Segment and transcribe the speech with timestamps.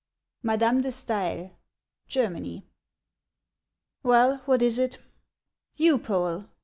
[0.49, 1.51] —MADAME DE STAEL:
[2.07, 2.65] Germany.
[4.03, 4.97] WKLL, what is it?
[5.75, 6.49] You, Poel